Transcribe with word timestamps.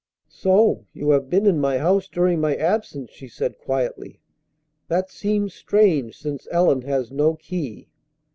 "So 0.31 0.87
you 0.93 1.11
have 1.11 1.29
been 1.29 1.45
in 1.45 1.59
my 1.59 1.77
house 1.77 2.07
during 2.07 2.41
my 2.41 2.55
absence!" 2.55 3.11
she 3.11 3.27
said 3.27 3.59
quietly. 3.59 4.19
"That 4.87 5.11
seems 5.11 5.53
strange 5.53 6.17
since 6.17 6.47
Ellen 6.49 6.81
has 6.81 7.11
no 7.11 7.35
key!" 7.35 7.87